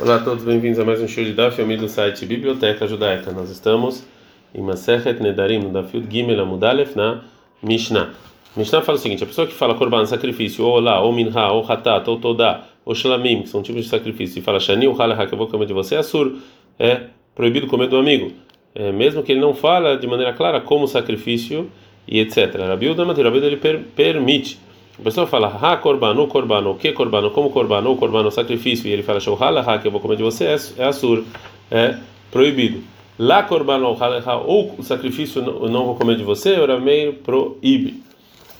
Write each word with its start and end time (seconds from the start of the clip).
Olá 0.00 0.14
a 0.14 0.18
todos, 0.20 0.44
bem-vindos 0.44 0.78
a 0.78 0.84
mais 0.84 1.00
um 1.02 1.08
show 1.08 1.24
de 1.24 1.32
Daf, 1.32 1.60
amigo 1.60 1.82
do 1.82 1.88
site 1.88 2.24
Biblioteca 2.24 2.86
Judaica. 2.86 3.32
Nós 3.32 3.50
estamos 3.50 4.06
em 4.54 4.62
Masechet 4.62 5.20
Nedarim, 5.20 5.58
no 5.58 5.70
Dafyud 5.70 6.06
Gimel 6.08 6.40
Amudalef, 6.40 6.94
na 6.94 7.24
Mishnah. 7.60 8.10
Mishnah 8.56 8.80
fala 8.80 8.96
o 8.96 9.00
seguinte: 9.00 9.24
a 9.24 9.26
pessoa 9.26 9.44
que 9.44 9.52
fala 9.52 9.74
Korban, 9.74 10.06
sacrifício, 10.06 10.64
ou 10.64 10.76
Olá, 10.76 11.00
ou 11.00 11.12
Minha, 11.12 11.48
ou 11.48 11.68
Hatat, 11.68 12.08
ou 12.08 12.16
Todá, 12.20 12.62
ou 12.84 12.94
Shlamim, 12.94 13.42
que 13.42 13.48
são 13.48 13.60
tipos 13.60 13.82
de 13.82 13.88
sacrifício, 13.88 14.38
e 14.38 14.42
fala 14.42 14.60
Shani, 14.60 14.86
o 14.86 14.92
Halahá, 14.92 15.26
que 15.26 15.34
eu 15.34 15.38
vou 15.38 15.48
comer 15.48 15.66
de 15.66 15.72
você, 15.72 15.96
Assur, 15.96 16.36
é 16.78 17.06
proibido 17.34 17.66
comer 17.66 17.88
do 17.88 17.96
amigo. 17.96 18.30
É, 18.76 18.92
mesmo 18.92 19.24
que 19.24 19.32
ele 19.32 19.40
não 19.40 19.52
fala 19.52 19.96
de 19.96 20.06
maneira 20.06 20.32
clara 20.32 20.60
como 20.60 20.86
sacrifício 20.86 21.68
e 22.06 22.20
etc. 22.20 22.54
Rabiuda 22.56 23.04
Matirabiuda 23.04 23.48
ele 23.48 23.56
per, 23.56 23.80
permite. 23.96 24.60
A 24.98 25.02
pessoa 25.02 25.28
fala, 25.28 25.46
ha 25.46 25.76
korban, 25.76 26.18
o 26.18 26.26
korban, 26.26 26.66
o 26.66 26.74
que 26.74 26.92
korban, 26.92 27.30
como 27.30 27.50
korban, 27.50 27.86
o 27.86 27.96
korban, 27.96 28.26
o 28.26 28.32
sacrifício, 28.32 28.88
e 28.88 28.92
ele 28.92 29.04
fala, 29.04 29.20
shohala 29.20 29.60
ha, 29.60 29.78
que 29.78 29.86
eu 29.86 29.92
vou 29.92 30.00
comer 30.00 30.16
de 30.16 30.24
você, 30.24 30.46
é, 30.46 30.56
é 30.78 30.84
assur, 30.86 31.22
é 31.70 31.94
proibido. 32.32 32.82
Lá 33.16 33.44
korban, 33.44 33.78
ou 33.86 34.74
o 34.76 34.82
sacrifício 34.82 35.40
eu 35.40 35.68
não 35.68 35.86
vou 35.86 35.94
comer 35.94 36.16
de 36.16 36.24
você, 36.24 36.56
meio 36.80 37.12
proíbe. 37.12 38.02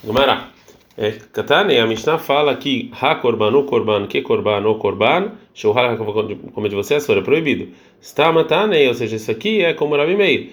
Gumará. 0.05 0.51
É, 0.97 1.11
Katane, 1.33 1.77
a 1.79 1.87
Mishnah 1.87 2.19
fala 2.19 2.55
que 2.55 2.91
ha 3.01 3.17
korban, 3.17 3.57
o 3.57 3.65
korban, 3.65 4.07
que 4.07 4.23
korban, 4.23 4.65
o 4.65 4.77
korban, 4.77 5.33
shohala 5.53 5.93
ha, 5.93 5.97
que 5.97 6.03
eu 6.03 6.07
vou 6.07 6.37
comer 6.53 6.69
de 6.69 6.77
você, 6.77 6.95
é 6.95 6.97
assur, 6.99 7.19
é 7.19 7.21
proibido. 7.21 7.69
Está 8.01 8.33
matane, 8.33 8.87
ou 8.87 8.95
seja, 8.95 9.17
isso 9.17 9.31
aqui 9.31 9.63
é 9.63 9.75
como 9.75 9.97
Rabi 9.97 10.17
Meir. 10.17 10.51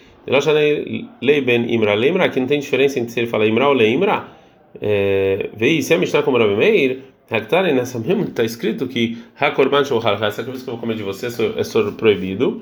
Lei 1.22 1.42
ben 1.42 1.72
imra, 1.72 1.94
lembra 1.94 2.28
que 2.30 2.40
não 2.40 2.48
tem 2.48 2.60
diferença 2.60 3.00
entre 3.00 3.12
se 3.12 3.20
ele 3.20 3.28
fala 3.28 3.46
imra 3.46 3.68
ou 3.68 3.74
leimra? 3.74 4.24
Veio 5.56 5.82
se 5.82 5.94
a 5.94 5.98
Mishnah 5.98 6.24
como 6.24 6.38
Rabi 6.38 6.56
Meir, 6.56 7.00
Haktari, 7.30 7.74
nessa 7.74 7.98
mesmo 7.98 8.26
está 8.26 8.44
escrito 8.44 8.88
que 8.88 9.18
Hakorban 9.40 9.84
Shohar, 9.84 10.22
essa 10.24 10.44
coisa 10.44 10.64
que 10.64 10.70
eu 10.70 10.74
vou 10.74 10.80
comer 10.80 10.96
de 10.96 11.04
você 11.04 11.28
é 11.28 11.64
sobre 11.64 11.94
proibido. 11.94 12.62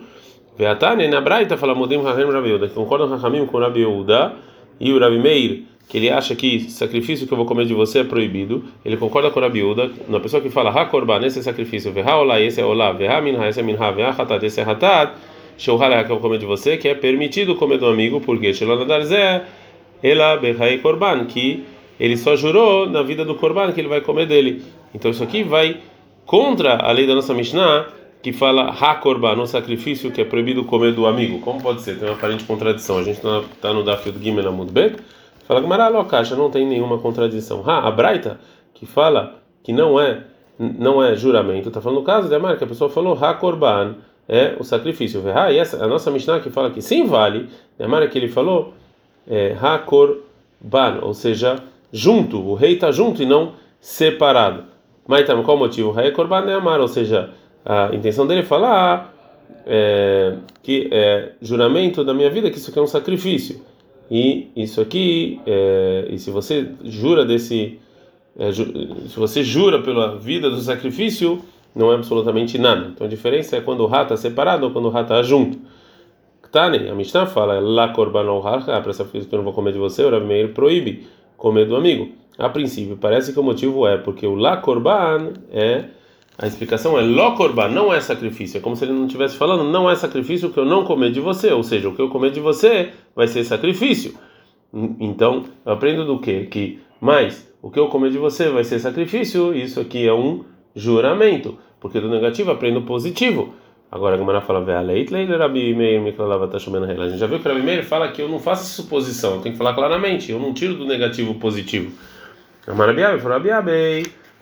Veatane, 0.57 1.07
na 1.07 1.19
Braita 1.19 1.57
fala 1.57 1.73
Modim 1.75 2.01
Rahim 2.01 2.31
Rabi 2.31 2.49
Yehuda, 2.49 2.67
que 2.67 2.75
concordam 2.75 3.09
Rahamim 3.09 3.45
com 3.45 3.57
Rabi 3.57 3.81
Yehuda 3.81 4.35
e 4.79 4.93
o 4.93 4.99
Rabi 4.99 5.17
Meir, 5.17 5.63
que 5.89 5.97
ele 5.97 6.09
acha 6.09 6.35
que 6.35 6.69
sacrifício 6.69 7.27
que 7.27 7.33
eu 7.33 7.37
vou 7.37 7.45
comer 7.45 7.65
de 7.65 7.73
você 7.73 7.99
é 7.99 8.03
proibido. 8.03 8.63
Ele 8.85 8.95
concorda 8.95 9.31
com 9.31 9.39
Rabi 9.39 9.59
Yehuda, 9.59 9.91
na 10.07 10.19
pessoa 10.19 10.41
que 10.41 10.49
fala 10.49 10.69
Hakorban, 10.69 11.25
esse 11.25 11.39
é 11.39 11.41
sacrifício, 11.41 11.91
Veha 11.91 12.15
Olá, 12.15 12.39
esse 12.39 12.61
é 12.61 12.63
Olá, 12.63 12.91
Veha 12.93 13.19
Minha, 13.19 13.49
esse 13.49 13.59
é 13.59 13.63
Minha, 13.63 13.91
Veha 13.91 14.09
Hatat, 14.09 14.45
esse 14.45 14.61
é 14.61 14.63
Hatat, 14.63 15.13
Shohar, 15.57 16.05
que 16.05 16.11
eu 16.11 16.15
vou 16.15 16.19
comer 16.19 16.37
de 16.37 16.45
você, 16.45 16.77
que 16.77 16.87
é 16.87 16.95
permitido 16.95 17.55
comer 17.55 17.79
do 17.79 17.87
amigo, 17.87 18.21
porque 18.21 18.53
Shelonadarzé, 18.53 19.43
Ela 20.01 20.37
Behai 20.37 20.77
Korban, 20.77 21.25
que 21.25 21.65
ele 21.99 22.17
só 22.17 22.35
jurou 22.35 22.89
na 22.89 23.01
vida 23.01 23.23
do 23.23 23.35
Corban 23.35 23.71
que 23.71 23.81
ele 23.81 23.87
vai 23.87 24.01
comer 24.01 24.25
dele. 24.25 24.63
Então 24.93 25.11
isso 25.11 25.23
aqui 25.23 25.43
vai 25.43 25.77
contra 26.25 26.75
a 26.75 26.91
lei 26.91 27.05
da 27.05 27.15
nossa 27.15 27.33
Mishnah, 27.33 27.87
que 28.21 28.31
fala 28.31 28.69
ha-korban, 28.69 29.35
no 29.35 29.45
sacrifício 29.45 30.11
que 30.11 30.21
é 30.21 30.25
proibido 30.25 30.63
comer 30.63 30.93
do 30.93 31.05
amigo. 31.05 31.39
Como 31.39 31.61
pode 31.61 31.81
ser? 31.81 31.99
Tem 31.99 32.07
uma 32.07 32.15
aparente 32.15 32.45
contradição. 32.45 32.97
A 32.97 33.03
gente 33.03 33.17
está 33.17 33.73
no 33.73 33.83
Dafio 33.83 34.13
Gimel 34.19 34.47
Amud 34.47 34.71
Bet. 34.71 34.97
Fala 35.45 35.61
que 35.61 36.09
caixa 36.09 36.35
não 36.35 36.49
tem 36.49 36.65
nenhuma 36.65 36.97
contradição. 36.99 37.61
Ha, 37.69 37.85
a 37.85 37.91
Braita, 37.91 38.39
que 38.73 38.85
fala 38.85 39.41
que 39.61 39.73
não 39.73 39.99
é 39.99 40.23
não 40.57 41.03
é 41.03 41.15
juramento, 41.15 41.69
está 41.69 41.81
falando 41.81 41.99
no 41.99 42.05
caso 42.05 42.29
de 42.29 42.35
Amar, 42.35 42.57
que 42.57 42.63
a 42.63 42.67
pessoa 42.67 42.89
falou 42.89 43.13
ha-korban, 43.15 43.95
é 44.29 44.55
o 44.59 44.63
sacrifício. 44.63 45.21
Ha, 45.35 45.51
e 45.51 45.57
essa, 45.57 45.83
a 45.83 45.87
nossa 45.87 46.11
Mishnah 46.11 46.39
que 46.39 46.49
fala 46.49 46.69
que 46.69 46.81
sim 46.81 47.05
vale, 47.05 47.49
de 47.77 47.83
Amar 47.83 48.07
que 48.09 48.17
ele 48.17 48.29
falou 48.29 48.73
é, 49.27 49.57
ha-korban, 49.59 50.99
ou 51.01 51.13
seja, 51.13 51.57
junto, 51.93 52.39
o 52.39 52.55
rei 52.55 52.73
está 52.73 52.91
junto 52.91 53.21
e 53.21 53.25
não 53.25 53.53
separado. 53.79 54.63
Mas 55.07 55.21
então, 55.21 55.43
qual 55.43 55.55
o 55.55 55.59
motivo? 55.59 55.89
O 55.89 55.91
rei 55.91 56.11
Korban 56.11 56.49
é 56.49 56.53
amar, 56.53 56.81
ou 56.81 56.87
seja, 56.87 57.29
a 57.63 57.93
intenção 57.93 58.25
dele 58.25 58.41
é 58.41 58.43
falar 58.43 59.13
é, 59.65 60.35
que 60.63 60.89
é 60.91 61.33
juramento 61.41 62.03
da 62.03 62.13
minha 62.13 62.29
vida, 62.29 62.49
que 62.49 62.57
isso 62.57 62.71
aqui 62.71 62.79
é 62.79 62.81
um 62.81 62.87
sacrifício. 62.87 63.61
E 64.09 64.49
isso 64.55 64.81
aqui, 64.81 65.39
é, 65.45 66.07
e 66.09 66.17
se 66.17 66.31
você 66.31 66.69
jura 66.83 67.23
desse, 67.25 67.79
é, 68.37 68.51
se 68.51 69.17
você 69.17 69.43
jura 69.43 69.81
pela 69.81 70.17
vida 70.17 70.49
do 70.49 70.59
sacrifício, 70.59 71.41
não 71.75 71.91
é 71.91 71.95
absolutamente 71.95 72.57
nada. 72.57 72.91
Então 72.93 73.05
a 73.05 73.09
diferença 73.09 73.57
é 73.57 73.61
quando 73.61 73.81
o 73.81 73.87
rato 73.87 74.13
está 74.13 74.17
separado 74.29 74.65
ou 74.65 74.71
quando 74.71 74.85
o 74.85 74.89
rato 74.89 75.13
está 75.13 75.21
junto. 75.21 75.59
A 76.55 76.93
Mishnah 76.93 77.25
fala, 77.25 77.59
lá 77.59 77.89
korban 77.89 78.29
ou 78.29 78.39
para 78.39 78.89
essa 78.91 79.03
coisa 79.03 79.27
eu 79.31 79.37
não 79.37 79.43
vou 79.43 79.53
comer 79.53 79.71
de 79.71 79.79
você, 79.79 80.03
o 80.03 80.11
Rabi 80.11 80.49
proíbe 80.49 81.07
comer 81.43 81.65
do 81.65 81.75
amigo. 81.75 82.07
A 82.37 82.47
princípio, 82.47 82.95
parece 82.95 83.33
que 83.33 83.39
o 83.39 83.43
motivo 83.43 83.85
é 83.85 83.97
porque 83.97 84.25
o 84.25 84.33
la 84.33 84.55
korban 84.57 85.33
é 85.51 85.83
a 86.37 86.47
explicação 86.47 86.97
é 86.97 87.01
lo 87.01 87.35
korban, 87.35 87.67
não 87.67 87.93
é 87.93 87.99
sacrifício. 87.99 88.57
É 88.57 88.61
como 88.61 88.77
se 88.77 88.85
ele 88.85 88.93
não 88.93 89.05
estivesse 89.05 89.35
falando, 89.35 89.65
não 89.65 89.89
é 89.89 89.95
sacrifício 89.95 90.51
que 90.51 90.57
eu 90.57 90.63
não 90.63 90.85
comer 90.85 91.11
de 91.11 91.19
você, 91.19 91.51
ou 91.51 91.61
seja, 91.61 91.89
o 91.89 91.93
que 91.93 92.01
eu 92.01 92.07
comer 92.07 92.31
de 92.31 92.39
você 92.39 92.91
vai 93.13 93.27
ser 93.27 93.43
sacrifício. 93.43 94.15
Então, 95.01 95.43
eu 95.65 95.73
aprendo 95.73 96.05
do 96.05 96.17
quê? 96.17 96.47
Que 96.49 96.79
mais 97.01 97.53
o 97.61 97.69
que 97.69 97.77
eu 97.77 97.89
comer 97.89 98.09
de 98.09 98.17
você 98.17 98.49
vai 98.49 98.63
ser 98.63 98.79
sacrifício, 98.79 99.53
isso 99.53 99.81
aqui 99.81 100.07
é 100.07 100.13
um 100.13 100.45
juramento, 100.73 101.57
porque 101.79 101.99
do 101.99 102.09
negativo 102.09 102.51
aprendo 102.51 102.83
positivo. 102.83 103.53
Agora 103.93 104.15
a 104.15 104.17
Gemara 104.17 104.41
fala, 104.41 104.65
a 104.65 104.83
gente 104.83 105.11
já 107.19 107.27
viu 107.27 107.39
que 107.39 107.47
o 107.47 107.51
Rabi 107.51 107.61
Meir 107.61 107.85
fala 107.85 108.07
que 108.07 108.23
eu 108.23 108.27
não 108.27 108.39
faço 108.39 108.65
suposição, 108.73 109.35
eu 109.35 109.41
tenho 109.41 109.53
que 109.53 109.57
falar 109.59 109.75
claramente, 109.75 110.31
eu 110.31 110.39
não 110.39 110.51
tiro 110.51 110.73
do 110.73 110.83
negativo 110.83 111.35
positivo. 111.35 111.91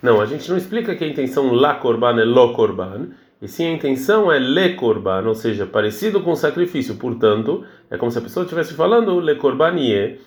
Não, 0.02 0.22
a 0.22 0.26
gente 0.26 0.50
não 0.50 0.56
explica 0.56 0.96
que 0.96 1.04
a 1.04 1.08
intenção 1.08 1.52
la 1.52 1.74
korban 1.74 2.18
é 2.22 2.24
lo 2.24 2.54
korban, 2.54 3.10
e 3.42 3.48
sim 3.50 3.66
a 3.66 3.72
intenção 3.74 4.32
é 4.32 4.40
le 4.40 4.76
korban, 4.76 5.28
ou 5.28 5.36
seja, 5.36 5.66
parecido 5.66 6.22
com 6.22 6.34
sacrifício. 6.34 6.96
Portanto, 6.96 7.66
é 7.90 7.98
como 7.98 8.10
se 8.10 8.20
a 8.20 8.22
pessoa 8.22 8.46
estivesse 8.46 8.74
falando 8.74 9.20
le 9.20 9.36
korbanie, 9.36 10.18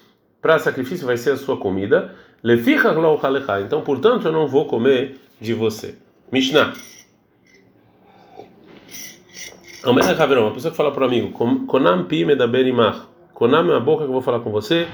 para 0.42 0.58
sacrifício 0.58 1.06
vai 1.06 1.16
ser 1.16 1.30
a 1.30 1.38
sua 1.38 1.56
comida, 1.56 2.14
le 2.42 2.60
Então, 3.64 3.80
portanto, 3.80 4.28
eu 4.28 4.32
não 4.32 4.46
vou 4.46 4.66
comer 4.66 5.16
de 5.40 5.54
você. 5.54 5.94
Mishnah. 6.30 6.74
Aumenta 9.84 10.22
Haverão, 10.22 10.44
uma 10.44 10.50
pessoa 10.52 10.70
que 10.70 10.76
fala 10.78 10.90
para 10.90 11.02
o 11.02 11.06
amigo, 11.06 11.30
Konam 11.66 12.04
pi 12.04 12.24
medaber 12.24 12.66
imach, 12.66 13.02
Konam 13.34 13.70
é 13.70 13.76
a 13.76 13.80
boca 13.80 14.04
que 14.04 14.08
eu 14.08 14.12
vou 14.12 14.22
falar 14.22 14.40
com 14.40 14.50
você, 14.50 14.88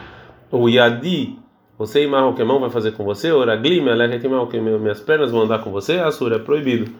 o 0.50 0.68
Yadi, 0.68 1.38
você 1.78 2.02
imar 2.02 2.28
o 2.28 2.34
que 2.34 2.42
a 2.42 2.44
mão 2.44 2.58
vai 2.58 2.70
fazer 2.70 2.92
com 2.92 3.04
você, 3.04 3.30
o 3.30 3.44
Ragli, 3.44 3.80
o 3.80 4.46
que 4.48 4.60
minhas 4.60 5.00
pernas 5.00 5.30
vão 5.30 5.42
andar 5.42 5.60
com 5.60 5.70
você, 5.70 6.00
a 6.00 6.10
Sura 6.10 6.36
é 6.36 6.38
proibido. 6.40 6.90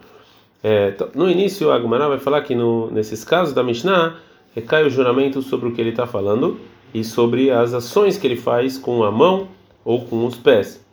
É, 0.63 0.95
no 1.13 1.29
início, 1.29 1.69
a 1.69 1.77
Gumara 1.77 2.07
vai 2.07 2.17
falar 2.17 2.41
que 2.43 2.55
no, 2.55 2.89
nesses 2.91 3.25
casos 3.25 3.53
da 3.53 3.61
Mishnah, 3.61 4.15
recai 4.55 4.85
o 4.85 4.89
juramento 4.89 5.41
sobre 5.41 5.67
o 5.67 5.73
que 5.73 5.81
ele 5.81 5.89
está 5.89 6.07
falando 6.07 6.59
e 6.93 7.03
sobre 7.03 7.51
as 7.51 7.73
ações 7.73 8.17
que 8.17 8.25
ele 8.25 8.37
faz 8.37 8.77
com 8.77 9.03
a 9.03 9.11
mão 9.11 9.49
ou 9.83 10.05
com 10.05 10.25
os 10.25 10.37
pés. 10.37 10.83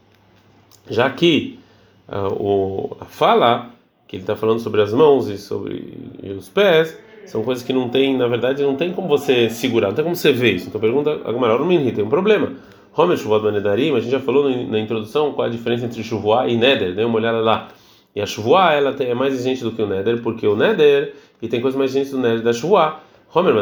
Já 0.90 1.08
que 1.08 1.60
uh, 2.08 2.32
o, 2.34 2.96
a 3.00 3.04
fala 3.04 3.70
que 4.08 4.16
ele 4.16 4.22
está 4.22 4.34
falando 4.34 4.58
sobre 4.58 4.80
as 4.80 4.92
mãos 4.92 5.28
e 5.28 5.36
sobre 5.36 6.16
e 6.22 6.30
os 6.30 6.48
pés, 6.48 6.98
são 7.26 7.42
coisas 7.42 7.62
que 7.62 7.74
não 7.74 7.90
tem, 7.90 8.16
na 8.16 8.26
verdade, 8.26 8.62
não 8.62 8.74
tem 8.74 8.90
como 8.90 9.06
você 9.06 9.50
segurar, 9.50 9.88
não 9.88 9.94
tem 9.94 10.02
como 10.02 10.16
você 10.16 10.32
ver 10.32 10.54
isso. 10.54 10.68
Então 10.68 10.80
pergunta 10.80 11.20
a 11.24 11.30
Gamara, 11.30 11.58
não 11.58 11.68
tem 11.68 12.02
um 12.02 12.08
problema. 12.08 12.54
Homer 12.96 13.18
Shuvat 13.18 13.42
Banedarim, 13.42 13.94
a 13.94 14.00
gente 14.00 14.10
já 14.10 14.18
falou 14.18 14.48
na 14.48 14.78
introdução 14.78 15.32
qual 15.32 15.46
a 15.46 15.50
diferença 15.50 15.84
entre 15.84 16.02
Shuvuá 16.02 16.48
e 16.48 16.56
Neder, 16.56 16.94
dê 16.94 17.04
uma 17.04 17.16
olhada 17.16 17.38
lá. 17.38 17.68
E 18.16 18.20
a 18.20 18.26
Shuvuá, 18.26 18.72
ela 18.72 18.96
é 18.98 19.14
mais 19.14 19.34
exigente 19.34 19.62
do 19.62 19.72
que 19.72 19.82
o 19.82 19.86
Neder, 19.86 20.22
porque 20.22 20.46
o 20.46 20.56
Neder, 20.56 21.14
e 21.40 21.46
tem 21.46 21.60
coisas 21.60 21.78
mais 21.78 21.90
exigentes 21.90 22.12
do 22.12 22.18
Neder 22.18 22.42
da 22.42 22.52
Shuvuá. 22.52 23.00
Homer 23.32 23.54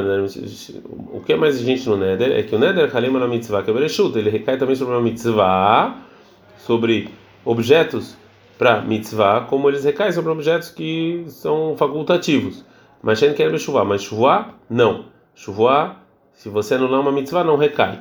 o 1.13 1.21
que 1.21 1.33
é 1.33 1.37
mais 1.37 1.57
exigente 1.57 1.89
no 1.89 1.97
Neder 1.97 2.31
é 2.31 2.43
que 2.45 2.55
o 2.55 2.59
Neder 2.59 2.89
Halima 2.97 3.19
na 3.19 3.27
mitzvah, 3.27 3.65
que 3.65 3.71
é 3.71 3.75
ele 3.75 4.31
recai 4.31 4.57
também 4.57 4.77
sobre 4.77 4.95
uma 4.95 5.03
mitzvah, 5.03 5.97
sobre 6.57 7.09
objetos 7.45 8.17
para 8.59 8.81
mitzvah, 8.83 9.43
como 9.43 9.69
eles 9.69 9.85
recaem 9.85 10.13
sobre 10.13 10.31
objetos 10.31 10.71
que 10.71 11.25
são 11.29 11.77
facultativos. 11.77 12.65
Mas 13.03 13.19
Shen 13.19 13.35
quer 13.35 13.57
chuvá, 13.59 13.85
mas 13.85 14.03
chuvá 14.03 14.55
não. 14.69 15.05
Chuvá, 15.35 15.97
se 16.33 16.49
você 16.49 16.75
anular 16.75 17.01
uma 17.01 17.13
mitzvah, 17.13 17.45
não 17.45 17.57
recai. 17.57 18.01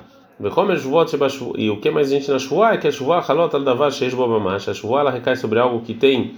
E 1.58 1.70
o 1.70 1.80
que 1.80 1.88
é 1.88 1.92
mais 1.92 2.10
gente 2.10 2.30
na 2.30 2.40
chuvá 2.40 2.74
é 2.74 2.78
que 2.78 2.88
a 2.88 2.92
chuvá 2.92 3.20
halot 3.20 3.56
al 3.56 3.64
davar 3.64 3.92
sheish 3.92 4.14
bobamash. 4.14 4.68
A 4.70 4.74
chuvá 4.74 5.02
ela 5.02 5.12
recai 5.12 5.36
sobre 5.36 5.60
algo 5.60 5.82
que 5.82 5.94
tem 5.94 6.34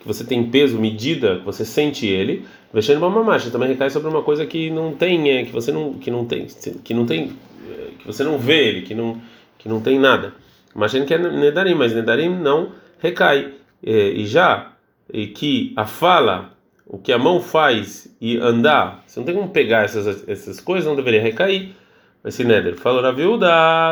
que 0.00 0.06
você 0.06 0.22
tem 0.22 0.50
peso, 0.50 0.78
medida, 0.78 1.38
que 1.38 1.44
você 1.44 1.64
sente 1.64 2.06
ele. 2.06 2.44
Vexendo 2.72 3.00
bobamash 3.00 3.50
também 3.50 3.68
recai 3.68 3.90
sobre 3.90 4.08
uma 4.08 4.22
coisa 4.22 4.46
que 4.46 4.70
não 4.70 4.92
tem, 4.92 5.30
é, 5.30 5.44
que 5.44 5.52
você 5.52 5.72
não 5.72 5.94
que 5.94 6.10
não 6.10 6.24
tem, 6.24 6.46
que 6.82 6.94
não 6.94 7.04
tem, 7.04 7.32
que 7.98 8.06
você 8.06 8.22
não 8.22 8.38
vê 8.38 8.68
ele, 8.68 8.82
que 8.82 8.94
não 8.94 9.20
que 9.58 9.68
não 9.68 9.80
tem 9.80 9.98
nada. 9.98 10.34
Mas 10.74 10.92
Shen 10.92 11.04
quer 11.04 11.18
nedarim, 11.18 11.74
mas 11.74 11.94
nedarim 11.94 12.28
não 12.28 12.68
recai. 13.04 13.52
É, 13.84 14.08
e 14.08 14.24
já 14.26 14.72
que 15.34 15.74
a 15.76 15.84
fala, 15.84 16.54
o 16.86 16.96
que 16.96 17.12
a 17.12 17.18
mão 17.18 17.40
faz 17.40 18.14
e 18.18 18.38
andar, 18.38 19.04
você 19.06 19.20
não 19.20 19.26
tem 19.26 19.34
como 19.34 19.50
pegar 19.50 19.84
essas, 19.84 20.26
essas 20.26 20.58
coisas, 20.58 20.88
não 20.88 20.96
deveria 20.96 21.20
recair. 21.20 21.72
Vai 22.22 22.32
ser 22.32 22.44
Neder. 22.44 22.76
Falou 22.76 23.02
na 23.02 23.12
viúda, 23.12 23.46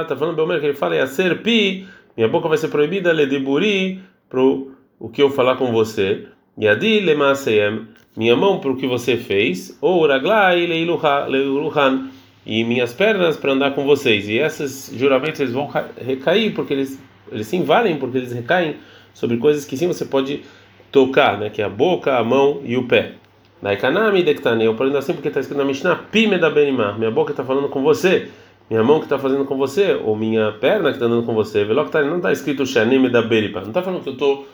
tá 0.09 0.17
falando 0.17 0.35
Belmer 0.35 0.59
que 0.59 0.67
ele 0.67 0.75
fala, 0.75 0.97
é 0.97 1.03
a 1.03 1.07
serpi, 1.07 1.87
minha 2.17 2.29
boca 2.29 2.49
vai 2.49 2.57
ser 2.57 2.69
proibida, 2.69 3.13
le 3.13 3.27
deburi, 3.27 4.01
pro 4.31 4.73
o 4.99 5.11
que 5.11 5.23
eu 5.23 5.31
falar 5.31 5.57
com 5.57 5.71
você. 5.71 6.27
E 6.57 6.67
a 6.67 6.75
di 6.75 7.01
lemaseem, 7.01 7.89
minha 8.17 8.35
mão 8.35 8.59
para 8.59 8.71
o 8.71 8.77
que 8.77 8.87
você 8.87 9.19
fez, 9.19 9.77
ou 9.83 10.07
raglai 10.07 10.67
leiluhan, 10.67 12.09
e 12.47 12.65
minhas 12.65 12.95
pernas 12.95 13.37
para 13.37 13.53
andar 13.53 13.75
com 13.75 13.85
vocês. 13.85 14.29
E 14.29 14.39
esses 14.39 14.91
juramentos 14.97 15.41
eles 15.41 15.53
vão 15.53 15.71
recair 16.01 16.55
porque 16.55 16.73
eles 16.73 16.99
eles 17.33 17.47
sim 17.47 17.65
valem 17.65 17.97
porque 17.97 18.19
eles 18.19 18.33
recaem 18.33 18.77
sobre 19.15 19.37
coisas 19.37 19.65
que 19.65 19.77
sim 19.77 19.87
você 19.87 20.05
pode 20.05 20.43
tocar, 20.91 21.39
né, 21.39 21.51
que 21.51 21.63
é 21.63 21.65
a 21.65 21.69
boca, 21.69 22.17
a 22.17 22.25
mão 22.25 22.61
e 22.65 22.77
o 22.77 22.87
pé. 22.87 23.15
Naikanami 23.61 24.23
dektane, 24.23 24.65
eu 24.65 24.77
falando 24.77 24.99
assim 24.99 25.13
porque 25.13 25.29
está 25.29 25.41
escrito 25.41 25.59
na 25.59 25.65
Mishnah, 25.65 25.95
pime 26.11 26.37
da 26.39 26.51
benimar, 26.51 26.99
minha 26.99 27.11
boca 27.11 27.31
está 27.31 27.45
falando 27.45 27.69
com 27.69 27.83
você, 27.83 28.29
minha 28.69 28.83
mão 28.83 28.99
que 28.99 29.07
está 29.07 29.19
fazendo 29.19 29.45
com 29.45 29.57
você, 29.57 29.95
ou 30.03 30.17
minha 30.17 30.53
perna 30.53 30.91
que 30.91 30.97
está 30.97 31.07
andando 31.07 31.25
com 31.25 31.35
você. 31.35 31.65
Veloctani 31.65 32.09
não 32.09 32.17
está 32.17 32.33
escrito 32.33 32.67
shanime 32.67 33.09
da 33.09 33.23
beripa, 33.23 33.61
não 33.61 33.69
está 33.69 33.83
falando 33.83 34.03
que 34.03 34.09
eu 34.09 34.15
estou 34.15 34.49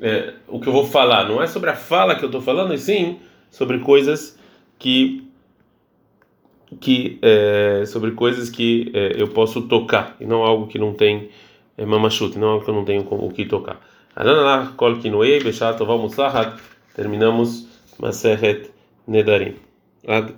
é, 0.00 0.34
o 0.48 0.58
que 0.58 0.66
eu 0.66 0.72
vou 0.72 0.86
falar, 0.86 1.28
não 1.28 1.42
é 1.42 1.46
sobre 1.46 1.70
a 1.70 1.76
fala 1.76 2.14
que 2.14 2.24
eu 2.24 2.28
estou 2.28 2.40
falando, 2.40 2.72
e 2.72 2.78
sim 2.78 3.18
sobre 3.50 3.78
coisas 3.78 4.38
que 4.78 5.26
que 6.80 7.18
é, 7.20 7.84
sobre 7.86 8.12
coisas 8.12 8.48
que 8.48 8.90
é, 8.94 9.20
eu 9.20 9.28
posso 9.28 9.62
tocar 9.62 10.16
e 10.20 10.24
não 10.24 10.42
algo 10.42 10.68
que 10.68 10.78
não 10.78 10.94
tem 10.94 11.28
é, 11.76 11.84
mamachute, 11.86 12.38
não 12.38 12.48
algo 12.48 12.64
que 12.64 12.70
eu 12.70 12.74
não 12.74 12.84
tenho 12.84 13.04
o 13.26 13.30
que 13.30 13.44
tocar. 13.46 13.80
Terminamos 16.94 17.66
Maseret 17.98 18.70
Nedarim. 19.06 19.56
Ad 20.06 20.34